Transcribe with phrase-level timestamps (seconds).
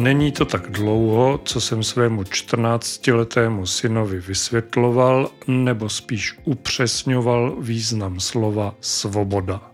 [0.00, 8.74] Není to tak dlouho, co jsem svému 14-letému synovi vysvětloval, nebo spíš upřesňoval význam slova
[8.80, 9.70] svoboda.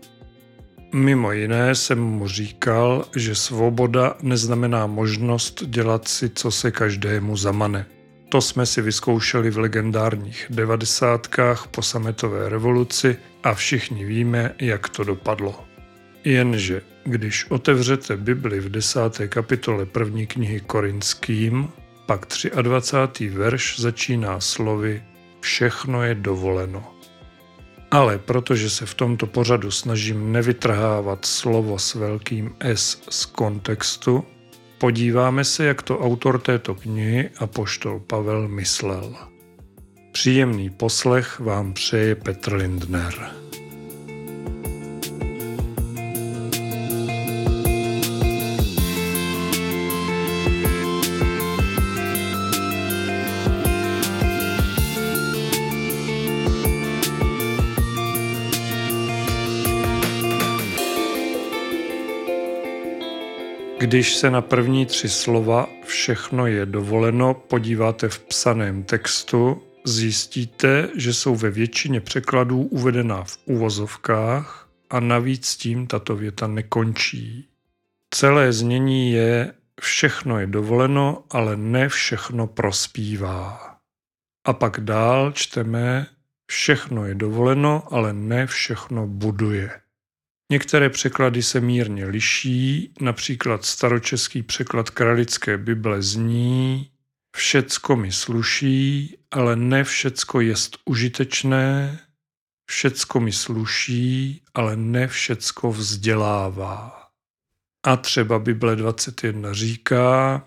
[0.93, 7.85] Mimo jiné jsem mu říkal, že svoboda neznamená možnost dělat si, co se každému zamane.
[8.29, 15.03] To jsme si vyzkoušeli v legendárních devadesátkách po sametové revoluci a všichni víme, jak to
[15.03, 15.66] dopadlo.
[16.27, 21.69] Jenže když otevřete Bibli v desáté kapitole první knihy Korinským,
[22.05, 22.25] pak
[22.61, 23.29] 23.
[23.29, 25.03] verš začíná slovy
[25.39, 26.93] Všechno je dovoleno.
[27.91, 34.23] Ale protože se v tomto pořadu snažím nevytrhávat slovo s velkým S z kontextu,
[34.77, 39.15] podíváme se, jak to autor této knihy a poštol Pavel myslel.
[40.11, 43.13] Příjemný poslech vám přeje Petr Lindner.
[63.87, 71.13] Když se na první tři slova všechno je dovoleno podíváte v psaném textu, zjistíte, že
[71.13, 77.47] jsou ve většině překladů uvedená v uvozovkách a navíc tím tato věta nekončí.
[78.13, 83.75] Celé znění je všechno je dovoleno, ale ne všechno prospívá.
[84.45, 86.07] A pak dál čteme
[86.47, 89.71] všechno je dovoleno, ale ne všechno buduje.
[90.51, 96.91] Některé překlady se mírně liší, například staročeský překlad Kralické Bible zní
[97.37, 101.99] Všecko mi sluší, ale ne všecko jest užitečné,
[102.65, 107.07] všecko mi sluší, ale ne všecko vzdělává.
[107.85, 110.43] A třeba Bible 21 říká,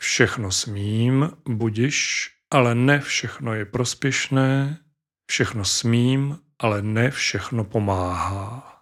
[0.00, 4.78] všechno smím, budiš, ale ne všechno je prospěšné,
[5.30, 8.73] všechno smím, ale ne všechno pomáhá.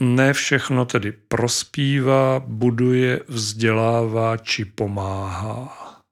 [0.00, 6.02] Ne všechno tedy prospívá, buduje, vzdělává či pomáhá.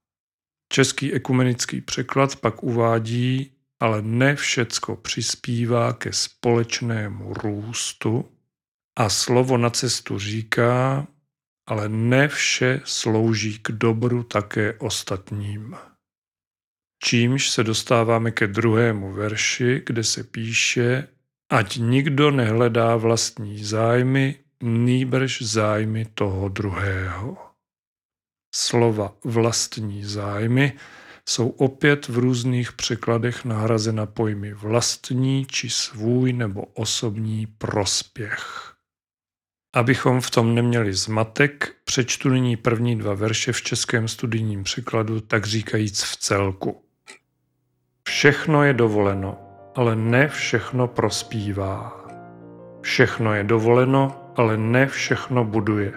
[0.72, 8.32] Český ekumenický překlad pak uvádí, ale ne všecko přispívá ke společnému růstu
[8.98, 11.06] a slovo na cestu říká,
[11.68, 15.76] ale ne vše slouží k dobru také ostatním.
[17.02, 21.08] Čímž se dostáváme ke druhému verši, kde se píše,
[21.50, 27.38] ať nikdo nehledá vlastní zájmy, nýbrž zájmy toho druhého.
[28.54, 30.72] Slova vlastní zájmy
[31.28, 38.72] jsou opět v různých překladech nahrazena pojmy vlastní či svůj nebo osobní prospěch.
[39.74, 45.46] Abychom v tom neměli zmatek, přečtu nyní první dva verše v českém studijním překladu, tak
[45.46, 46.82] říkajíc v celku.
[48.08, 49.45] Všechno je dovoleno,
[49.76, 51.92] ale ne všechno prospívá.
[52.80, 55.92] Všechno je dovoleno, ale ne všechno buduje.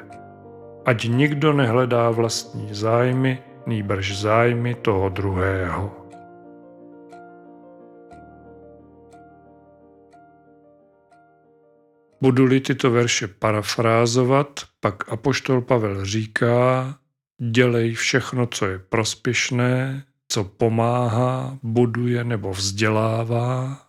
[0.86, 5.96] Ať nikdo nehledá vlastní zájmy, nýbrž zájmy toho druhého.
[12.22, 16.96] Budu-li tyto verše parafrázovat, pak apoštol Pavel říká,
[17.52, 23.82] dělej všechno, co je prospěšné, co pomáhá, buduje nebo vzdělává,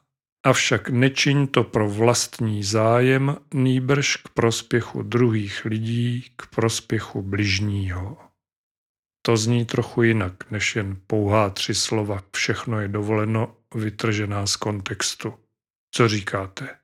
[0.47, 8.19] avšak nečiň to pro vlastní zájem, nýbrž k prospěchu druhých lidí, k prospěchu bližního.
[9.23, 15.35] To zní trochu jinak, než jen pouhá tři slova všechno je dovoleno vytržená z kontextu.
[15.91, 16.80] Co říkáte?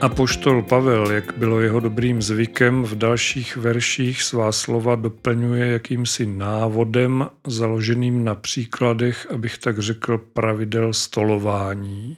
[0.00, 6.26] A poštol Pavel, jak bylo jeho dobrým zvykem, v dalších verších svá slova doplňuje jakýmsi
[6.26, 12.16] návodem založeným na příkladech, abych tak řekl, pravidel stolování.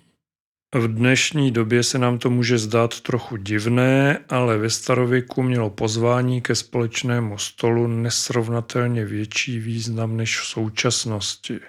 [0.74, 6.40] V dnešní době se nám to může zdát trochu divné, ale ve starověku mělo pozvání
[6.40, 11.60] ke společnému stolu nesrovnatelně větší význam než v současnosti.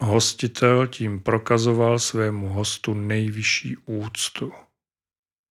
[0.00, 4.52] Hostitel tím prokazoval svému hostu nejvyšší úctu.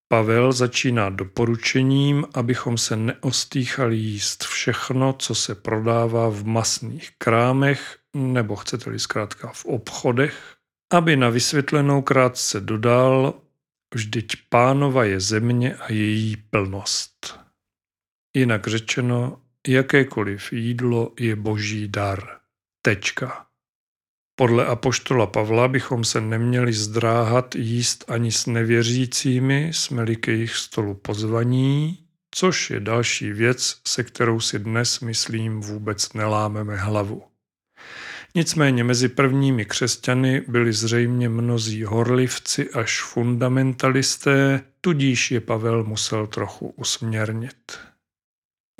[0.07, 8.55] Pavel začíná doporučením, abychom se neostýchali jíst všechno, co se prodává v masných krámech, nebo
[8.55, 10.55] chcete-li zkrátka v obchodech,
[10.93, 13.33] Aby na vysvětlenou krátce dodal,
[13.93, 17.39] vždyť pánova je země a její plnost.
[18.35, 22.39] Jinak řečeno, jakékoliv jídlo je boží dar.
[22.81, 23.47] Tečka.
[24.35, 30.93] Podle apoštola Pavla bychom se neměli zdráhat jíst ani s nevěřícími, jsme-li ke jejich stolu
[30.93, 31.99] pozvaní,
[32.31, 37.23] což je další věc, se kterou si dnes, myslím, vůbec nelámeme hlavu.
[38.35, 46.67] Nicméně mezi prvními křesťany byli zřejmě mnozí horlivci až fundamentalisté, tudíž je Pavel musel trochu
[46.67, 47.79] usměrnit.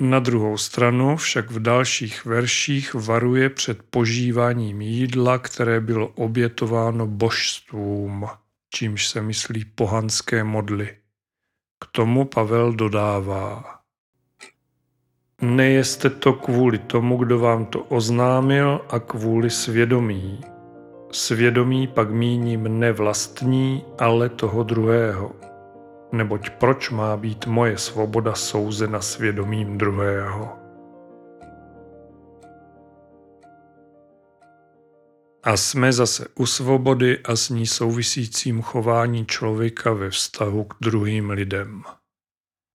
[0.04, 8.26] Na druhou stranu však v dalších verších varuje před požíváním jídla, které bylo obětováno božstvům,
[8.74, 10.96] čímž se myslí pohanské modly.
[11.80, 13.64] K tomu Pavel dodává.
[15.42, 20.40] Nejeste to kvůli tomu, kdo vám to oznámil a kvůli svědomí.
[21.12, 25.53] Svědomí pak míním ne vlastní, ale toho druhého.
[26.14, 30.58] Neboť proč má být moje svoboda souzena svědomím druhého?
[35.42, 41.30] A jsme zase u svobody a s ní souvisícím chování člověka ve vztahu k druhým
[41.30, 41.82] lidem.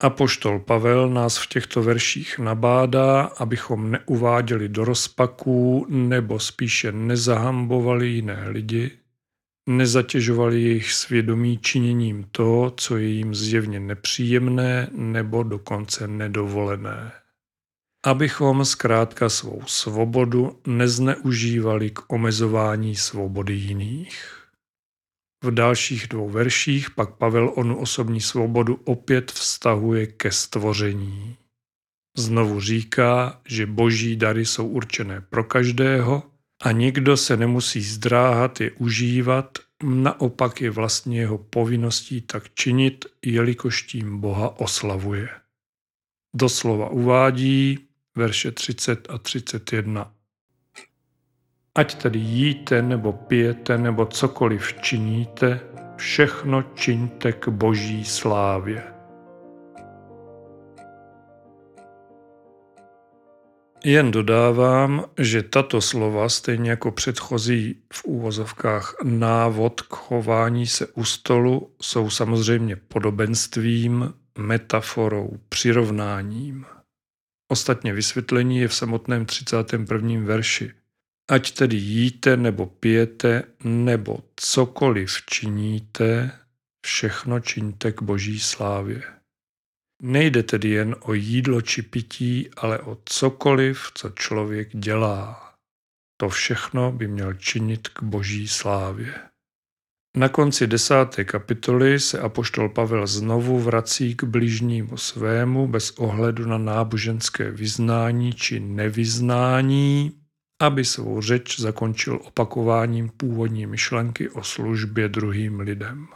[0.01, 8.49] Apoštol Pavel nás v těchto verších nabádá, abychom neuváděli do rozpaků nebo spíše nezahambovali jiné
[8.49, 8.91] lidi,
[9.67, 17.13] nezatěžovali jejich svědomí činěním toho, co je jim zjevně nepříjemné nebo dokonce nedovolené.
[18.07, 24.43] Abychom zkrátka svou svobodu nezneužívali k omezování svobody jiných.
[25.45, 31.37] V dalších dvou verších pak Pavel onu osobní svobodu opět vztahuje ke stvoření.
[32.19, 36.23] Znovu říká, že boží dary jsou určené pro každého
[36.63, 43.83] a nikdo se nemusí zdráhat je užívat, naopak je vlastně jeho povinností tak činit, jelikož
[43.83, 45.29] tím Boha oslavuje.
[46.37, 47.79] Doslova uvádí
[48.17, 50.13] verše 30 a 31.
[51.75, 55.61] Ať tedy jíte nebo pijete nebo cokoliv činíte,
[55.97, 58.96] všechno čiňte k boží slávě.
[63.85, 71.05] Jen dodávám, že tato slova, stejně jako předchozí v úvozovkách návod k chování se u
[71.05, 76.67] stolu, jsou samozřejmě podobenstvím, metaforou, přirovnáním.
[77.49, 80.21] Ostatně vysvětlení je v samotném 31.
[80.21, 80.73] verši–
[81.29, 86.39] Ať tedy jíte nebo pijete nebo cokoliv činíte,
[86.87, 89.03] všechno čiňte k boží slávě.
[90.03, 95.55] Nejde tedy jen o jídlo či pití, ale o cokoliv, co člověk dělá.
[96.21, 99.15] To všechno by měl činit k boží slávě.
[100.17, 106.59] Na konci desáté kapitoly se apoštol Pavel znovu vrací k bližnímu svému bez ohledu na
[106.59, 110.13] náboženské vyznání či nevyznání,
[110.63, 116.07] aby svou řeč zakončil opakováním původní myšlenky o službě druhým lidem.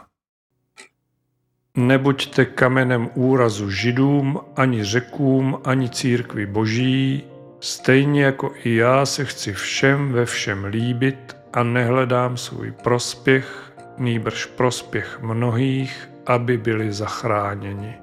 [1.77, 7.23] Nebuďte kamenem úrazu židům, ani řekům, ani církvi boží,
[7.59, 14.45] stejně jako i já se chci všem ve všem líbit a nehledám svůj prospěch, nýbrž
[14.45, 17.93] prospěch mnohých, aby byli zachráněni.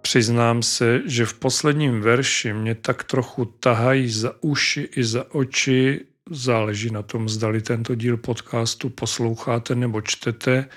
[0.00, 6.06] Přiznám se, že v posledním verši mě tak trochu tahají za uši i za oči,
[6.30, 10.68] záleží na tom, zdali tento díl podcastu posloucháte nebo čtete,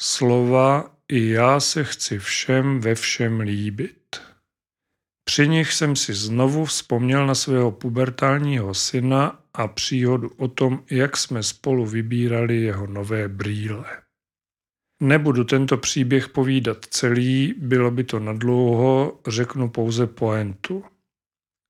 [0.00, 4.20] slova i já se chci všem ve všem líbit.
[5.24, 11.16] Při nich jsem si znovu vzpomněl na svého pubertálního syna a příhodu o tom, jak
[11.16, 13.84] jsme spolu vybírali jeho nové brýle.
[15.02, 20.84] Nebudu tento příběh povídat celý, bylo by to nadlouho, řeknu pouze poentu.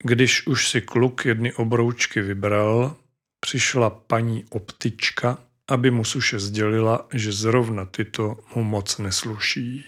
[0.04, 2.96] Když už si kluk jedny obroučky vybral,
[3.44, 9.84] přišla paní optička, aby mu suše sdělila, že zrovna tyto mu moc nesluší.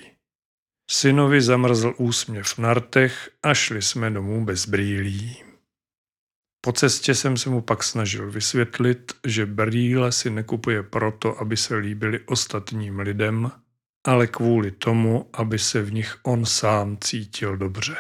[0.91, 5.37] Synovi zamrzl úsměv na rtech a šli jsme domů bez brýlí.
[6.61, 11.77] Po cestě jsem se mu pak snažil vysvětlit, že brýle si nekupuje proto, aby se
[11.77, 13.51] líbili ostatním lidem,
[14.07, 17.97] ale kvůli tomu, aby se v nich on sám cítil dobře.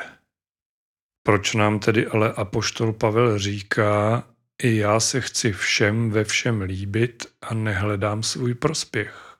[1.22, 4.24] Proč nám tedy ale apoštol Pavel říká,
[4.62, 9.36] i já se chci všem ve všem líbit a nehledám svůj prospěch?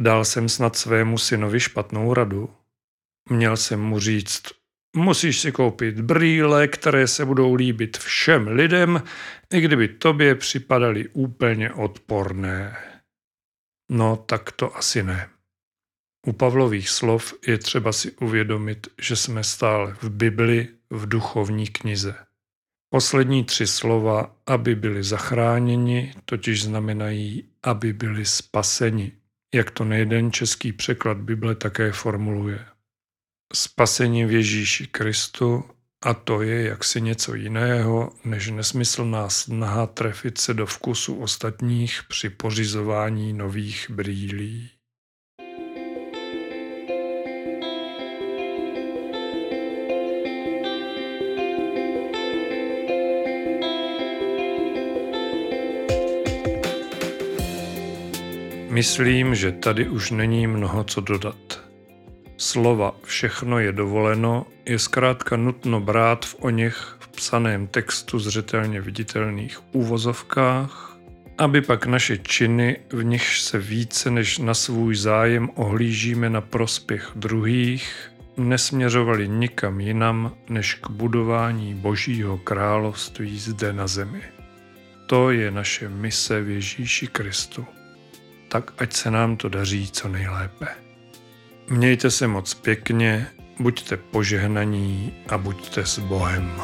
[0.00, 2.54] Dal jsem snad svému synovi špatnou radu.
[3.30, 4.42] Měl jsem mu říct,
[4.96, 9.02] Musíš si koupit brýle, které se budou líbit všem lidem,
[9.54, 12.76] i kdyby tobě připadaly úplně odporné.
[13.90, 15.28] No, tak to asi ne.
[16.26, 22.25] U Pavlových slov je třeba si uvědomit, že jsme stále v Bibli v duchovní knize.
[22.90, 29.12] Poslední tři slova, aby byli zachráněni, totiž znamenají, aby byli spaseni,
[29.54, 32.66] jak to nejeden český překlad Bible také formuluje.
[33.54, 35.64] Spasení v Ježíši Kristu
[36.04, 42.30] a to je jaksi něco jiného, než nesmyslná snaha trefit se do vkusu ostatních při
[42.30, 44.75] pořizování nových brýlí.
[58.76, 61.60] Myslím, že tady už není mnoho co dodat.
[62.36, 68.80] Slova všechno je dovoleno je zkrátka nutno brát v o něch v psaném textu zřetelně
[68.80, 70.98] viditelných úvozovkách,
[71.38, 77.12] aby pak naše činy, v nichž se více než na svůj zájem ohlížíme na prospěch
[77.14, 84.22] druhých, nesměřovali nikam jinam než k budování Božího království zde na zemi.
[85.06, 87.66] To je naše mise v Ježíši Kristu
[88.48, 90.66] tak ať se nám to daří co nejlépe.
[91.70, 93.26] Mějte se moc pěkně,
[93.60, 96.62] buďte požehnaní a buďte s Bohem.